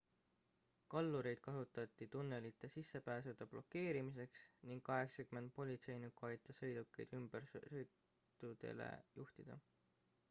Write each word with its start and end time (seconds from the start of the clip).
kallureid 0.93 1.41
kasutati 1.47 2.07
tunnelite 2.15 2.69
sissepääsude 2.75 3.47
blokeerimiseks 3.51 4.43
ning 4.71 4.83
80 4.89 5.53
politseinikku 5.61 6.29
aitas 6.31 6.63
sõidukeid 6.65 7.15
ümbersõitudele 7.21 8.91
juhtida 9.23 9.63